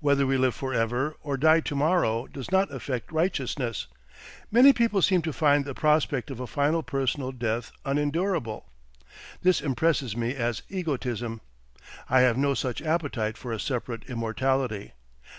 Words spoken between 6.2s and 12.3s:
of a final personal death unendurable. This impresses me as egotism. I